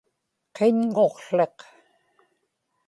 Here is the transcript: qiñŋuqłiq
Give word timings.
qiñŋuqłiq 0.55 1.57